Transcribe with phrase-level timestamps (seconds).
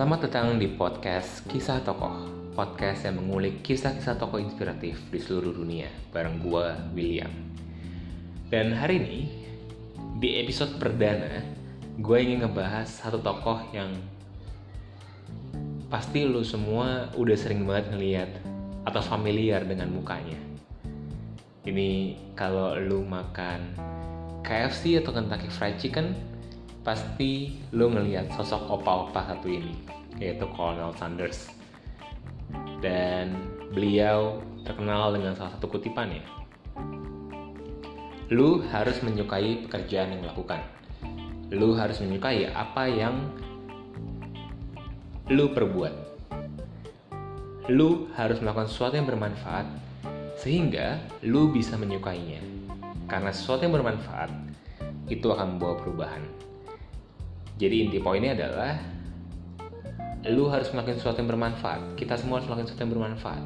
[0.00, 5.92] Selamat datang di podcast Kisah Tokoh Podcast yang mengulik kisah-kisah tokoh inspiratif di seluruh dunia
[6.08, 7.28] Bareng gua, William.
[8.48, 9.20] Dan hari ini,
[10.16, 11.44] di episode perdana
[12.00, 13.92] Gue ingin ngebahas satu tokoh yang
[15.92, 18.30] Pasti lu semua udah sering banget ngeliat
[18.88, 20.40] Atau familiar dengan mukanya.
[21.68, 23.76] Ini kalau lu makan
[24.48, 26.29] KFC atau Kentucky Fried Chicken
[26.80, 29.74] pasti lo ngelihat sosok opa-opa satu ini
[30.20, 31.52] yaitu Colonel Sanders.
[32.80, 33.36] Dan
[33.70, 36.40] beliau terkenal dengan salah satu kutipannya
[38.30, 40.62] lu harus menyukai pekerjaan yang dilakukan.
[41.50, 43.26] Lu harus menyukai apa yang
[45.26, 45.94] lu perbuat.
[47.74, 49.66] Lu harus melakukan sesuatu yang bermanfaat
[50.38, 52.38] sehingga lu bisa menyukainya.
[53.10, 54.30] Karena sesuatu yang bermanfaat
[55.10, 56.22] itu akan membawa perubahan
[57.60, 58.72] jadi inti poinnya adalah
[60.32, 61.92] lu harus melakukan sesuatu yang bermanfaat.
[61.92, 63.44] Kita semua harus melakukan sesuatu yang bermanfaat.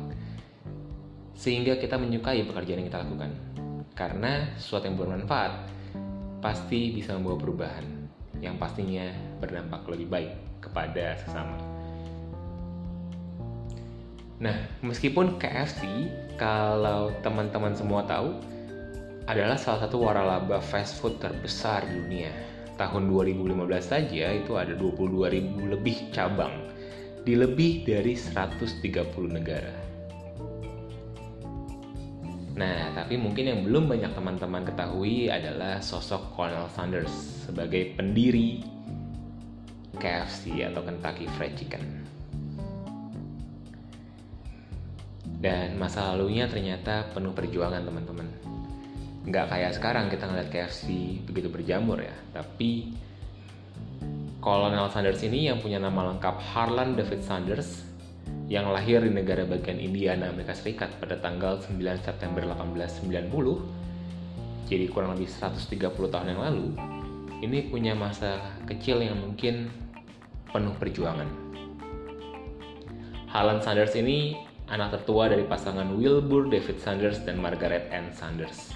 [1.34, 3.30] Sehingga kita menyukai pekerjaan yang kita lakukan.
[3.98, 5.52] Karena sesuatu yang bermanfaat
[6.38, 7.86] pasti bisa membawa perubahan
[8.38, 9.10] yang pastinya
[9.42, 11.58] berdampak lebih baik kepada sesama.
[14.38, 16.06] Nah, meskipun KFC
[16.38, 18.30] kalau teman-teman semua tahu
[19.26, 25.72] adalah salah satu waralaba fast food terbesar di dunia tahun 2015 saja itu ada 22.000
[25.72, 26.53] lebih cabang
[27.25, 28.84] di lebih dari 130
[29.30, 29.75] negara.
[32.55, 37.11] Nah, tapi mungkin yang belum banyak teman-teman ketahui adalah sosok Colonel Sanders
[37.50, 38.62] sebagai pendiri
[39.98, 41.83] KFC atau Kentucky Fried Chicken.
[45.42, 48.53] Dan masa lalunya ternyata penuh perjuangan teman-teman
[49.25, 50.84] nggak kayak sekarang kita ngeliat KFC
[51.25, 52.12] begitu berjamur ya.
[52.36, 52.92] Tapi
[54.44, 57.89] Colonel Sanders ini yang punya nama lengkap Harlan David Sanders
[58.45, 65.17] yang lahir di negara bagian Indiana, Amerika Serikat pada tanggal 9 September 1890 jadi kurang
[65.17, 66.77] lebih 130 tahun yang lalu
[67.40, 68.36] ini punya masa
[68.68, 69.73] kecil yang mungkin
[70.52, 71.29] penuh perjuangan.
[73.33, 74.36] Harlan Sanders ini
[74.68, 78.73] anak tertua dari pasangan Wilbur David Sanders dan Margaret Ann Sanders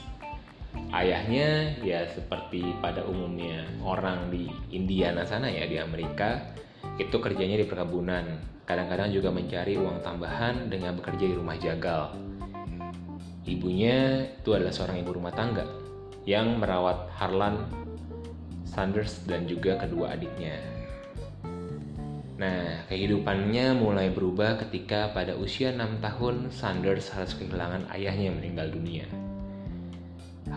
[0.93, 6.55] ayahnya ya seperti pada umumnya orang di Indiana sana ya di Amerika
[6.99, 8.25] itu kerjanya di perkebunan.
[8.69, 12.13] Kadang-kadang juga mencari uang tambahan dengan bekerja di rumah jagal.
[13.49, 15.65] Ibunya itu adalah seorang ibu rumah tangga
[16.29, 17.65] yang merawat Harlan
[18.69, 20.61] Sanders dan juga kedua adiknya.
[22.39, 28.69] Nah, kehidupannya mulai berubah ketika pada usia 6 tahun Sanders harus kehilangan ayahnya yang meninggal
[28.71, 29.09] dunia.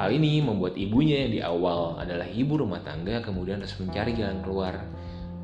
[0.02, 4.42] Hal ini membuat ibunya yang di awal adalah ibu rumah tangga kemudian harus mencari jalan
[4.42, 4.82] keluar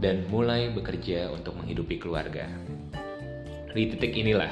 [0.02, 2.50] dan mulai bekerja untuk menghidupi keluarga.
[3.70, 4.50] Di titik inilah,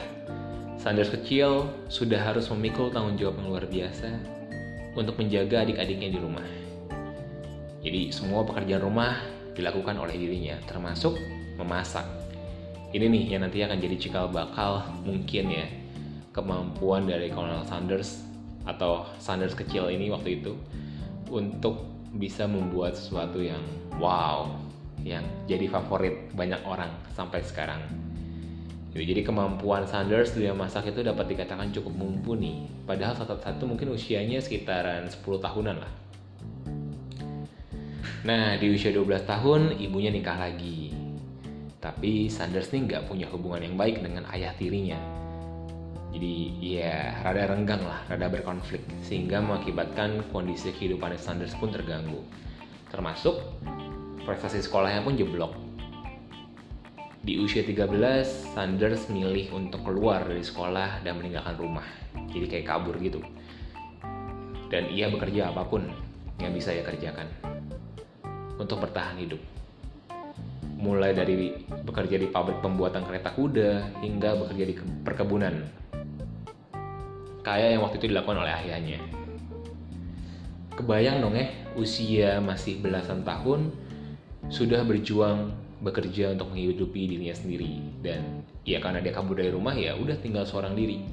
[0.77, 4.13] Sanders kecil sudah harus memikul tanggung jawab yang luar biasa
[4.93, 6.45] untuk menjaga adik-adiknya di rumah.
[7.81, 9.17] Jadi semua pekerjaan rumah
[9.57, 11.17] dilakukan oleh dirinya, termasuk
[11.57, 12.05] memasak.
[12.93, 15.65] Ini nih yang nanti akan jadi cikal bakal mungkin ya
[16.29, 18.34] kemampuan dari Colonel Sanders
[18.65, 20.57] atau Sanders kecil ini waktu itu
[21.29, 23.61] untuk bisa membuat sesuatu yang
[24.01, 24.49] wow
[25.05, 27.81] yang jadi favorit banyak orang sampai sekarang.
[28.95, 32.63] Jadi kemampuan Sanders dalam masak itu dapat dikatakan cukup mumpuni.
[32.87, 35.93] Padahal satu-satu mungkin usianya sekitaran 10 tahunan lah.
[38.23, 40.95] Nah di usia 12 tahun ibunya nikah lagi.
[41.83, 45.24] Tapi Sanders ini nggak punya hubungan yang baik dengan ayah tirinya
[46.15, 46.95] jadi ya
[47.27, 52.23] rada renggang lah, rada berkonflik sehingga mengakibatkan kondisi kehidupan Sanders pun terganggu.
[52.87, 53.35] Termasuk
[54.23, 55.51] prestasi sekolahnya pun jeblok.
[57.19, 61.83] Di usia 13, Sanders milih untuk keluar dari sekolah dan meninggalkan rumah.
[62.31, 63.19] Jadi kayak kabur gitu.
[64.71, 65.83] Dan ia bekerja apa pun
[66.39, 67.27] yang bisa ia kerjakan
[68.55, 69.43] untuk bertahan hidup.
[70.79, 75.83] Mulai dari bekerja di pabrik pembuatan kereta kuda hingga bekerja di perkebunan
[77.45, 78.97] kayak yang waktu itu dilakukan oleh ayahnya.
[80.73, 81.47] Kebayang dong ya,
[81.77, 83.69] usia masih belasan tahun
[84.49, 85.53] sudah berjuang
[85.85, 90.43] bekerja untuk menghidupi dirinya sendiri dan ya karena dia kabur dari rumah ya udah tinggal
[90.43, 91.05] seorang diri.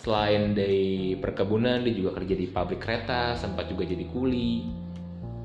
[0.00, 4.64] Selain dari perkebunan, dia juga kerja di pabrik kereta, sempat juga jadi kuli.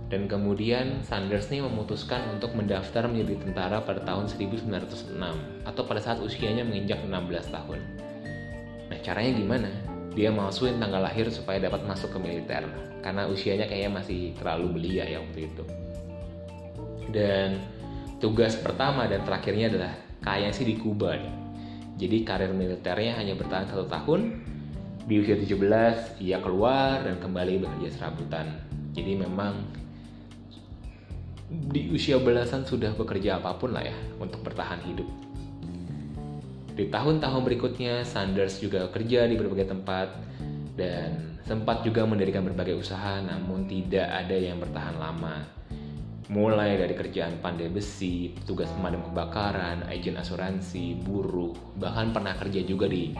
[0.07, 5.19] Dan kemudian Sanders nih memutuskan untuk mendaftar menjadi tentara pada tahun 1906
[5.68, 7.83] atau pada saat usianya menginjak 16 tahun.
[9.06, 9.69] Caranya gimana?
[10.18, 12.66] Dia masukin tanggal lahir supaya dapat masuk ke militer
[13.06, 15.63] karena usianya kayaknya masih terlalu belia ya waktu itu.
[17.13, 17.62] Dan
[18.18, 19.94] tugas pertama dan terakhirnya adalah
[20.25, 21.36] kayaknya sih di Kuba nih.
[22.02, 24.42] Jadi karir militernya hanya bertahan satu tahun.
[25.06, 28.58] Di usia 17 ia keluar dan kembali bekerja serabutan.
[28.98, 29.69] Jadi memang
[31.46, 35.25] di usia belasan sudah bekerja apa pun lah ya untuk bertahan hidup.
[36.75, 40.12] Di tahun-tahun berikutnya, Sanders juga kerja di berbagai tempat
[40.75, 45.48] dan sempat juga mendirikan berbagai usaha namun tidak ada yang bertahan lama.
[46.27, 52.92] Mulai dari kerjaan pandai besi, petugas pemadam kebakaran, agen asuransi, buruh, bahkan pernah kerja juga
[52.92, 53.16] di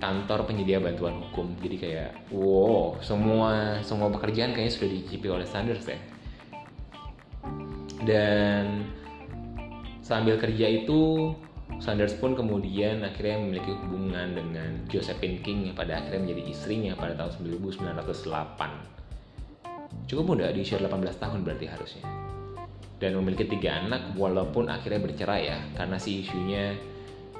[0.00, 1.52] kantor penyedia bantuan hukum.
[1.60, 5.98] Jadi kayak, wow, semua semua pekerjaan kayaknya sudah dicicipi oleh Sanders ya.
[8.06, 8.86] Dan
[9.98, 11.34] sambil kerja itu
[11.76, 17.18] Sanders pun kemudian akhirnya memiliki hubungan dengan Josephine King yang pada akhirnya menjadi istrinya pada
[17.18, 18.96] tahun 1908
[20.06, 22.04] cukup muda di usia 18 tahun berarti harusnya.
[22.96, 26.72] Dan memiliki tiga anak walaupun akhirnya bercerai ya karena si isunya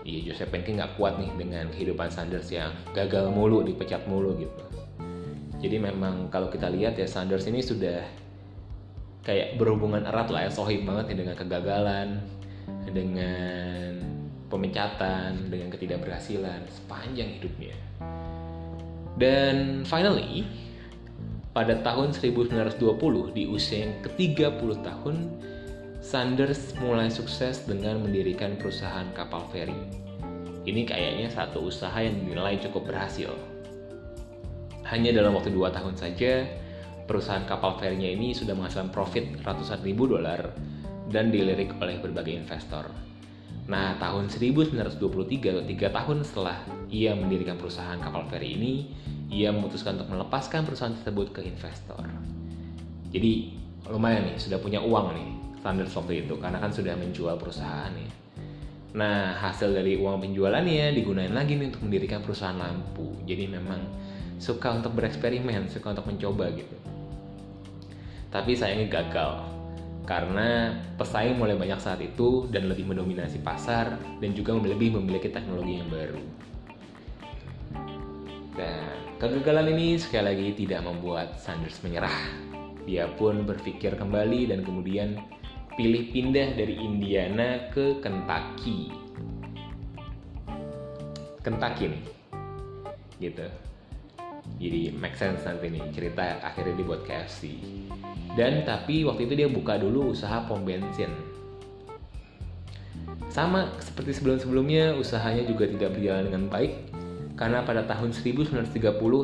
[0.04, 4.64] ya Joseph Penkin nggak kuat nih dengan kehidupan Sanders yang gagal mulu dipecat mulu gitu.
[5.56, 8.04] Jadi memang kalau kita lihat ya Sanders ini sudah
[9.24, 12.08] kayak berhubungan erat lah ya sohib banget nih dengan kegagalan
[12.86, 14.15] dengan
[14.46, 17.74] pemecatan dengan ketidakberhasilan sepanjang hidupnya
[19.16, 20.44] dan finally
[21.56, 22.76] pada tahun 1920
[23.32, 25.16] di usia yang ke-30 tahun,
[26.04, 29.72] Sanders mulai sukses dengan mendirikan perusahaan kapal feri.
[30.68, 33.32] Ini kayaknya satu usaha yang dinilai cukup berhasil.
[34.84, 36.44] Hanya dalam waktu 2 tahun saja,
[37.08, 40.52] perusahaan kapal ferinya ini sudah menghasilkan profit ratusan ribu dolar
[41.08, 42.84] dan dilirik oleh berbagai investor.
[43.66, 48.94] Nah, tahun 1923 atau 3 tahun setelah ia mendirikan perusahaan kapal feri ini,
[49.26, 52.06] ia memutuskan untuk melepaskan perusahaan tersebut ke investor.
[53.10, 53.58] Jadi
[53.90, 55.30] lumayan nih, sudah punya uang nih
[55.66, 58.06] Sanders waktu itu karena kan sudah menjual perusahaannya.
[58.94, 63.18] Nah hasil dari uang penjualannya digunakan lagi nih untuk mendirikan perusahaan lampu.
[63.26, 63.82] Jadi memang
[64.38, 66.76] suka untuk bereksperimen, suka untuk mencoba gitu.
[68.30, 69.55] Tapi sayangnya gagal
[70.06, 75.82] karena pesaing mulai banyak saat itu dan lebih mendominasi pasar dan juga lebih memiliki teknologi
[75.82, 76.22] yang baru.
[78.56, 82.12] Dan Kegagalan ini sekali lagi tidak membuat Sanders menyerah.
[82.84, 85.16] Dia pun berpikir kembali dan kemudian
[85.72, 88.92] pilih pindah dari Indiana ke Kentucky.
[91.40, 92.04] Kentucky nih.
[93.16, 93.65] Gitu.
[94.56, 97.60] Jadi make sense nanti nih cerita akhirnya dibuat KFC.
[98.36, 101.12] Dan tapi waktu itu dia buka dulu usaha pom bensin.
[103.28, 106.72] Sama seperti sebelum-sebelumnya usahanya juga tidak berjalan dengan baik
[107.36, 108.72] karena pada tahun 1930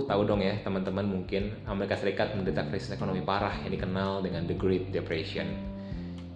[0.04, 4.52] tahu dong ya teman-teman mungkin Amerika Serikat menderita krisis ekonomi parah yang dikenal dengan The
[4.52, 5.48] Great Depression.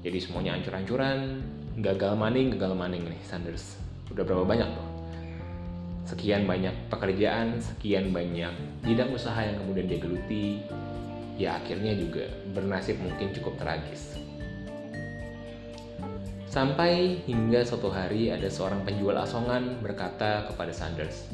[0.00, 1.44] Jadi semuanya hancur-hancuran,
[1.84, 3.76] gagal maning, gagal maning nih Sanders.
[4.08, 4.95] Udah berapa banyak tuh?
[6.06, 8.54] Sekian banyak pekerjaan, sekian banyak
[8.86, 10.62] bidang usaha yang kemudian dia geluti,
[11.34, 14.14] ya akhirnya juga bernasib mungkin cukup tragis.
[16.46, 21.26] Sampai hingga suatu hari ada seorang penjual asongan berkata kepada Sanders,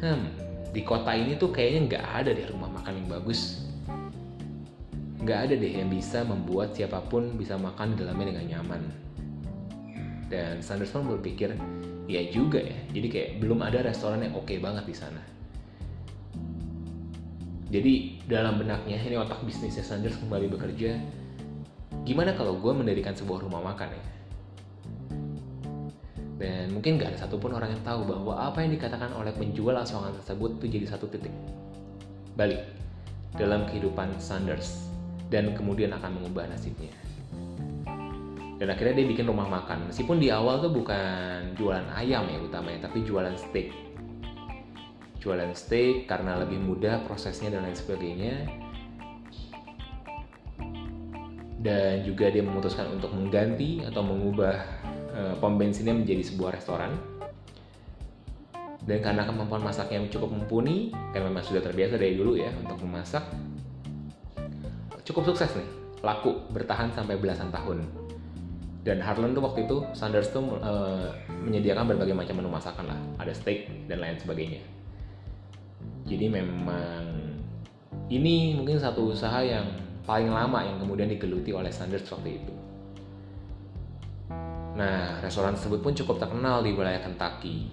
[0.00, 3.64] hmm di kota ini tuh kayaknya nggak ada deh rumah makan yang bagus.
[5.24, 8.82] Nggak ada deh yang bisa membuat siapa pun bisa makan di dalamnya dengan nyaman.
[10.28, 11.56] Dan Sanderson berpikir
[12.08, 12.78] ya juga ya.
[12.90, 15.20] Jadi kayak belum ada restoran yang oke okay banget di sana.
[17.68, 20.96] Jadi dalam benaknya ini otak bisnisnya Sanders kembali bekerja
[22.08, 24.04] gimana kalau gue mendirikan sebuah rumah makan ya?
[26.38, 30.14] Dan mungkin gak ada satupun orang yang tahu bahwa apa yang dikatakan oleh penjual asongan
[30.22, 31.34] tersebut itu jadi satu titik.
[32.38, 32.62] Balik.
[33.34, 34.88] Dalam kehidupan Sanders.
[35.28, 36.94] Dan kemudian akan mengubah nasibnya.
[38.58, 39.88] Dan akhirnya dia bikin rumah makan.
[39.88, 43.70] Meskipun di awal tuh bukan jualan ayam ya utamanya, tapi jualan steak.
[45.22, 48.34] Jualan steak karena lebih mudah prosesnya dan lain sebagainya.
[51.58, 54.78] Dan juga dia memutuskan untuk mengganti atau mengubah
[55.18, 56.94] Eh, pom bensinnya menjadi sebuah restoran.
[58.86, 63.20] Dan karena kemampuan masaknya cukup mumpuni, kan memang sudah terbiasa dari dulu ya untuk memasak,
[65.04, 65.68] cukup sukses nih,
[66.00, 67.84] laku bertahan sampai belasan tahun.
[68.88, 71.12] Dan Harlan tuh waktu itu Sanders tuh uh,
[71.44, 74.64] menyediakan berbagai macam menu masakan lah, ada steak dan lain sebagainya.
[76.08, 77.04] Jadi memang
[78.08, 79.68] ini mungkin satu usaha yang
[80.08, 82.54] paling lama yang kemudian digeluti oleh Sanders waktu itu.
[84.80, 87.68] Nah, restoran tersebut pun cukup terkenal di wilayah Kentucky.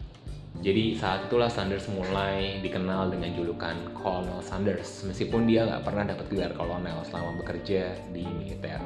[0.60, 6.28] Jadi saat itulah Sanders mulai dikenal dengan julukan Colonel Sanders, meskipun dia nggak pernah dapat
[6.28, 8.84] gelar kolonel selama bekerja di militer.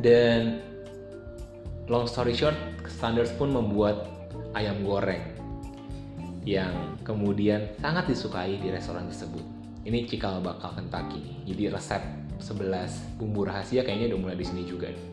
[0.00, 0.64] Dan
[1.92, 2.56] long story short,
[2.88, 4.08] Sanders pun membuat
[4.56, 5.20] ayam goreng
[6.48, 9.44] yang kemudian sangat disukai di restoran tersebut.
[9.84, 11.44] Ini cikal bakal Kentucky.
[11.44, 12.00] Jadi resep
[12.40, 15.06] 11 bumbu rahasia kayaknya udah mulai di sini juga nih.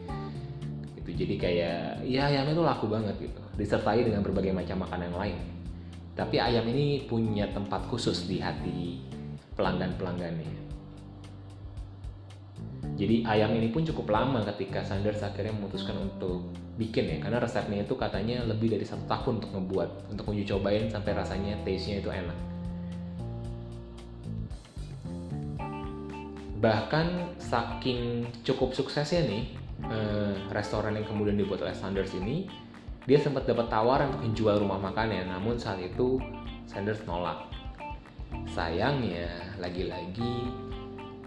[1.00, 1.10] Gitu.
[1.24, 3.42] Jadi kayak ya ayamnya tuh laku banget gitu.
[3.60, 5.38] Disertai dengan berbagai macam makanan yang lain.
[6.16, 9.04] Tapi ayam ini punya tempat khusus di hati
[9.54, 10.67] pelanggan-pelanggannya.
[12.98, 16.50] Jadi ayam ini pun cukup lama ketika Sanders akhirnya memutuskan untuk
[16.82, 20.90] bikin ya, karena resepnya itu katanya lebih dari satu tahun untuk ngebuat, untuk uji cobain
[20.90, 22.38] sampai rasanya taste-nya itu enak.
[26.58, 29.44] Bahkan saking cukup suksesnya nih
[29.94, 32.50] eh, restoran yang kemudian dibuat oleh Sanders ini,
[33.06, 36.18] dia sempat dapat tawaran untuk menjual rumah makannya, namun saat itu
[36.66, 37.46] Sanders nolak.
[38.50, 40.50] Sayangnya, lagi-lagi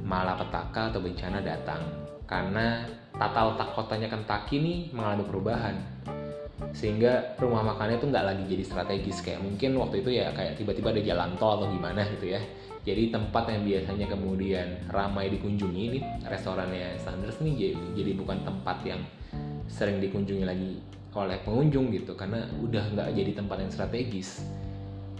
[0.05, 1.83] malapetaka atau bencana datang.
[2.25, 5.77] Karena tata letak kotanya Kentucky ini mengalami perubahan.
[6.71, 9.19] Sehingga rumah makannya itu nggak lagi jadi strategis.
[9.25, 12.41] Kayak mungkin waktu itu ya kayak tiba-tiba ada jalan tol atau gimana gitu ya.
[12.81, 18.81] Jadi tempat yang biasanya kemudian ramai dikunjungi ini restorannya Sanders ini jadi, jadi bukan tempat
[18.89, 19.05] yang
[19.69, 20.81] sering dikunjungi lagi
[21.13, 22.15] oleh pengunjung gitu.
[22.15, 24.47] Karena udah nggak jadi tempat yang strategis.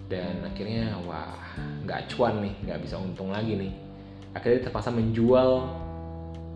[0.07, 1.37] Dan akhirnya wah
[1.85, 3.90] nggak cuan nih nggak bisa untung lagi nih
[4.35, 5.67] akhirnya terpaksa menjual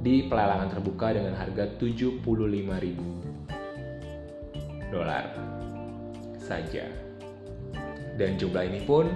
[0.04, 2.20] di pelelangan terbuka dengan harga 75.000
[4.92, 5.24] dolar
[6.38, 6.84] saja.
[8.14, 9.10] Dan jumlah ini pun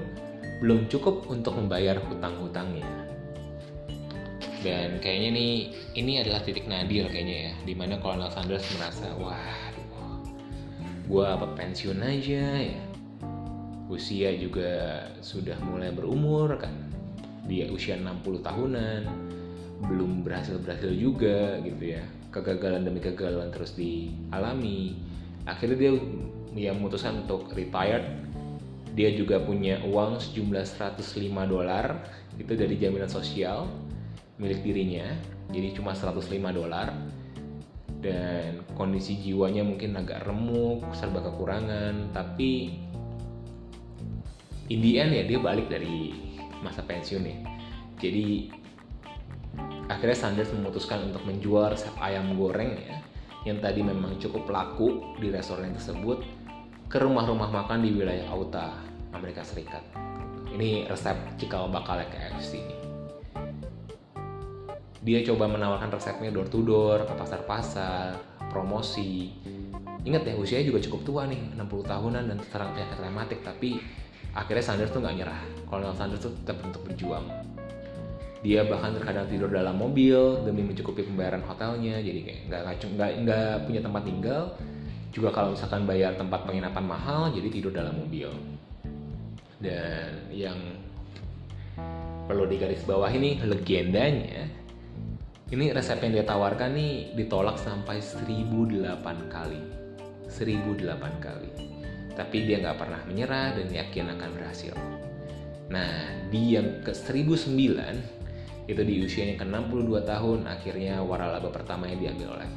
[0.58, 2.88] belum cukup untuk membayar hutang-hutangnya.
[4.58, 5.52] Dan kayaknya nih
[5.94, 9.70] ini adalah titik nadir kayaknya ya, di mana Colonel Sanders merasa wah,
[11.06, 12.82] gue apa pensiun aja ya.
[13.86, 16.74] Usia juga sudah mulai berumur kan,
[17.48, 19.02] dia usia 60 tahunan
[19.78, 22.02] belum berhasil berhasil juga gitu ya.
[22.34, 24.98] Kegagalan demi kegagalan terus dialami.
[25.46, 25.92] Akhirnya dia
[26.58, 28.04] ya memutuskan untuk retired.
[28.98, 32.02] Dia juga punya uang sejumlah 105 dolar
[32.34, 33.70] itu dari jaminan sosial
[34.42, 35.06] milik dirinya.
[35.54, 36.90] Jadi cuma 105 dolar.
[37.98, 42.10] Dan kondisi jiwanya mungkin agak remuk serba kekurangan.
[42.10, 42.74] Tapi
[44.68, 46.27] in the end ya dia balik dari
[46.64, 47.38] masa pensiun ya.
[47.98, 48.50] Jadi
[49.90, 52.98] akhirnya Sanders memutuskan untuk menjual resep ayam goreng ya
[53.46, 56.20] yang tadi memang cukup laku di restoran tersebut
[56.88, 58.76] ke rumah-rumah makan di wilayah Utah,
[59.12, 59.84] Amerika Serikat.
[60.48, 62.76] Ini resep cikal bakal KFC ini.
[65.04, 68.18] Dia coba menawarkan resepnya door to door ke pasar-pasar,
[68.50, 69.32] promosi.
[70.04, 73.80] Ingat ya usianya juga cukup tua nih, 60 tahunan dan terang penyakit rematik tapi
[74.34, 75.40] akhirnya Sanders tuh nggak nyerah.
[75.68, 77.24] Colonel Sanders tuh tetap untuk berjuang.
[78.38, 81.98] Dia bahkan terkadang tidur dalam mobil demi mencukupi pembayaran hotelnya.
[81.98, 82.60] Jadi kayak nggak
[82.94, 84.42] nggak nggak punya tempat tinggal.
[85.10, 88.30] Juga kalau misalkan bayar tempat penginapan mahal jadi tidur dalam mobil.
[89.58, 90.58] Dan yang
[92.30, 94.46] perlu digaris bawah ini legendanya
[95.48, 99.60] ini resep yang dia tawarkan nih ditolak sampai 1008 kali.
[100.28, 101.67] 1008 kali
[102.18, 104.74] tapi dia nggak pernah menyerah dan yakin akan berhasil.
[105.70, 112.50] Nah, di yang ke 1009 itu di usianya ke-62 tahun akhirnya waralaba pertamanya diambil oleh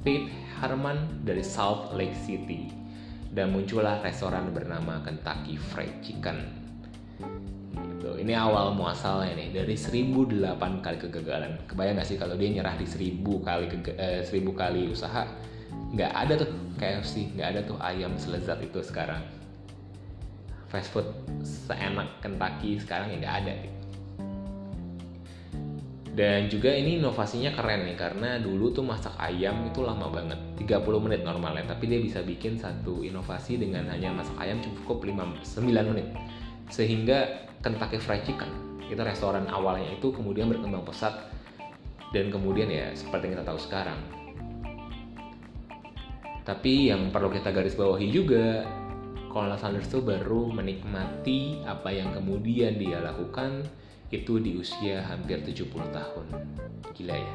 [0.00, 0.30] Pete
[0.62, 2.70] Harman dari Salt Lake City
[3.34, 6.38] dan muncullah restoran bernama Kentucky Fried Chicken.
[7.74, 8.10] Gitu.
[8.22, 11.58] Ini awal muasalnya nih dari 1008 kali kegagalan.
[11.66, 13.64] Kebayang gak sih kalau dia nyerah di 1000 kali
[13.98, 15.26] eh, 1000 kali usaha
[15.94, 19.22] nggak ada tuh KFC nggak ada tuh ayam selezat itu sekarang
[20.66, 21.06] fast food
[21.46, 23.78] seenak Kentucky sekarang ya nggak ada gitu.
[26.14, 30.86] Dan juga ini inovasinya keren nih karena dulu tuh masak ayam itu lama banget 30
[31.02, 35.90] menit normalnya tapi dia bisa bikin satu inovasi dengan hanya masak ayam cukup 5, 9
[35.90, 36.06] menit
[36.70, 38.46] sehingga Kentucky Fried Chicken
[38.86, 41.18] itu restoran awalnya itu kemudian berkembang pesat
[42.14, 43.98] dan kemudian ya seperti yang kita tahu sekarang
[46.44, 48.68] tapi yang perlu kita garis bawahi juga,
[49.32, 53.64] Colonel Sanders itu baru menikmati apa yang kemudian dia lakukan
[54.12, 56.26] itu di usia hampir 70 tahun.
[56.92, 57.34] Gila ya.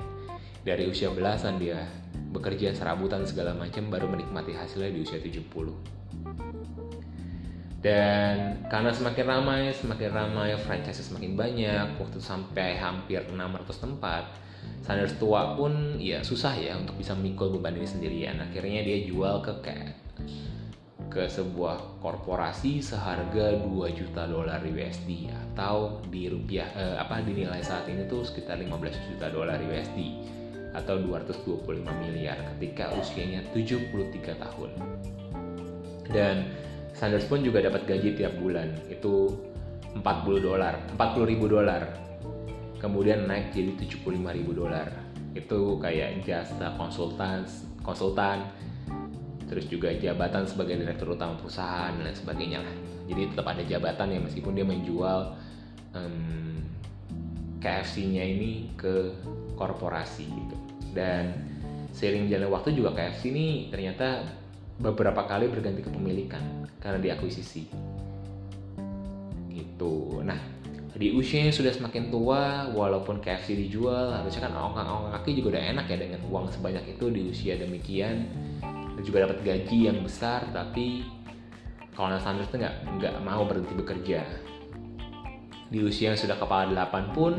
[0.61, 1.89] Dari usia belasan dia
[2.29, 5.73] bekerja serabutan segala macam baru menikmati hasilnya di usia 70.
[7.81, 14.23] Dan karena semakin ramai, semakin ramai, franchise semakin banyak, waktu sampai hampir 600 tempat,
[14.83, 18.41] Sanders tua pun ya susah ya untuk bisa memikul beban ini sendirian.
[18.41, 19.93] Akhirnya dia jual ke kayak
[21.09, 27.89] ke sebuah korporasi seharga 2 juta dolar USD atau di rupiah eh, apa dinilai saat
[27.89, 29.97] ini tuh sekitar 15 juta dolar USD
[30.77, 34.69] atau 225 miliar ketika usianya 73 tahun.
[36.09, 36.45] Dan
[36.93, 39.33] Sanders pun juga dapat gaji tiap bulan, itu
[39.97, 40.03] 40
[40.41, 42.08] dolar, 40 ribu dolar.
[42.79, 44.87] Kemudian naik jadi 75 ribu dolar.
[45.35, 47.43] Itu kayak jasa konsultan,
[47.83, 48.47] konsultan,
[49.49, 52.75] terus juga jabatan sebagai direktur utama perusahaan dan sebagainya lah.
[53.09, 55.33] Jadi tetap ada jabatan ya meskipun dia menjual
[55.97, 56.61] um,
[57.59, 59.11] KFC-nya ini ke
[59.57, 60.55] korporasi gitu.
[60.93, 61.33] Dan
[61.91, 64.23] seiring jalan waktu juga KFC ini ternyata
[64.79, 67.67] beberapa kali berganti kepemilikan karena diakuisisi.
[69.51, 70.23] Gitu.
[70.23, 70.39] Nah,
[70.99, 75.63] di usia yang sudah semakin tua, walaupun KFC dijual, harusnya kan ongkang-ongkang kaki juga udah
[75.71, 78.27] enak ya dengan uang sebanyak itu di usia demikian.
[78.99, 81.07] Dan juga dapat gaji yang besar, tapi
[81.95, 84.27] Colonel Sanders tuh nggak nggak mau berhenti bekerja
[85.69, 87.37] di usia yang sudah kepala 8 pun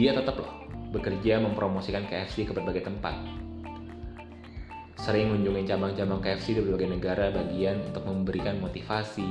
[0.00, 3.14] dia tetap loh bekerja mempromosikan KFC ke berbagai tempat.
[4.96, 9.26] Sering mengunjungi cabang-cabang KFC di berbagai negara bagian untuk memberikan motivasi,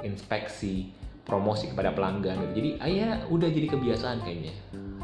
[0.00, 0.88] inspeksi,
[1.28, 2.56] promosi kepada pelanggan.
[2.56, 4.56] Jadi ayah udah jadi kebiasaan kayaknya.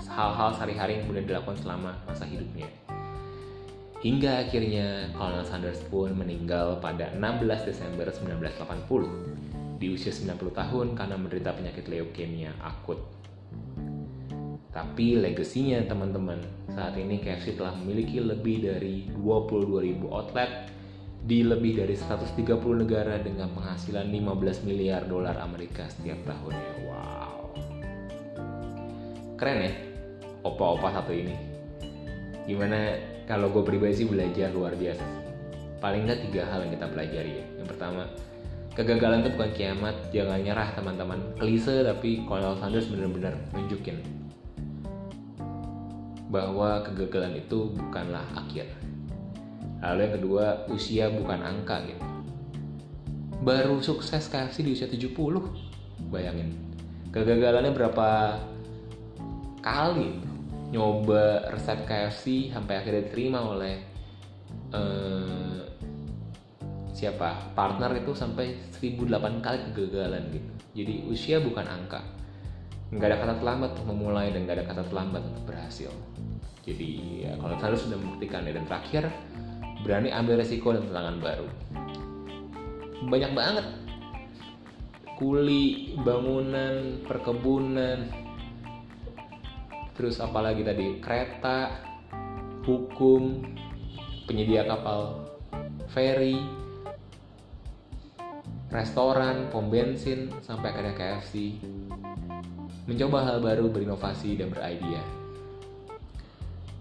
[0.08, 2.66] Hal-hal sehari-hari yang kemudian dilakukan selama masa hidupnya.
[4.00, 11.16] Hingga akhirnya Colonel Sanders pun meninggal pada 16 Desember 1980 di usia 90 tahun karena
[11.20, 13.00] menderita penyakit leukemia akut.
[14.74, 16.42] Tapi legasinya teman-teman,
[16.74, 20.73] saat ini KFC telah memiliki lebih dari 22.000 outlet
[21.24, 22.36] di lebih dari 130
[22.84, 26.72] negara dengan penghasilan 15 miliar dolar Amerika setiap tahunnya.
[26.84, 27.40] Wow.
[29.40, 29.72] Keren ya,
[30.44, 31.32] opa-opa satu ini.
[32.44, 35.04] Gimana kalau gue pribadi sih belajar luar biasa.
[35.80, 37.46] Paling nggak tiga hal yang kita pelajari ya.
[37.56, 38.04] Yang pertama,
[38.76, 43.96] kegagalan itu bukan kiamat jangan nyerah teman-teman klise tapi Colonel Sanders benar-benar nunjukin
[46.28, 48.66] bahwa kegagalan itu bukanlah akhir
[49.92, 52.04] lalu yang kedua usia bukan angka gitu.
[53.44, 55.12] Baru sukses KFC di usia 70
[56.08, 56.56] bayangin.
[57.12, 58.08] Kegagalannya berapa
[59.60, 60.18] kali
[60.72, 63.74] nyoba resep KFC sampai akhirnya diterima oleh
[64.72, 65.62] uh,
[66.90, 67.52] siapa?
[67.52, 70.50] Partner itu sampai 1008 kali kegagalan gitu.
[70.74, 72.02] Jadi usia bukan angka.
[72.90, 75.90] Nggak ada kata terlambat untuk memulai dan nggak ada kata terlambat untuk berhasil.
[76.64, 76.90] Jadi
[77.28, 78.56] ya, kalau saya sudah membuktikan ya.
[78.56, 79.04] Dan terakhir
[79.84, 81.46] berani ambil resiko dan tantangan baru
[83.04, 83.66] banyak banget
[85.20, 88.08] kuli bangunan perkebunan
[89.94, 91.70] terus apalagi tadi kereta
[92.64, 93.44] hukum
[94.26, 95.28] penyedia kapal
[95.92, 96.64] ferry
[98.74, 101.62] restoran, pom bensin, sampai ada KFC.
[102.90, 105.23] Mencoba hal baru, berinovasi, dan beridea.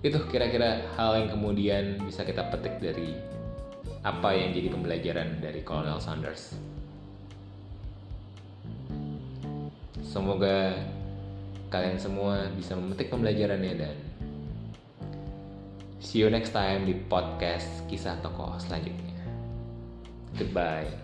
[0.04, 3.16] Itu kira-kira hal yang kemudian bisa kita petik dari
[4.04, 6.60] apa yang jadi pembelajaran dari Colonel Sanders.
[10.04, 10.76] Semoga
[11.72, 13.96] kalian semua bisa memetik pembelajarannya dan
[16.04, 19.24] see you next time di podcast kisah tokoh selanjutnya.
[20.36, 21.03] Goodbye.